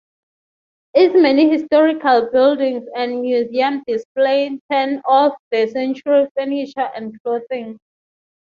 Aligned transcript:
Its 0.95 1.13
many 1.13 1.51
historical 1.51 2.27
buildings 2.31 2.87
and 2.95 3.21
museum 3.21 3.83
display 3.85 4.59
turn-of-the-century 4.71 6.27
furniture 6.35 6.89
and 6.95 7.21
clothing. 7.21 7.77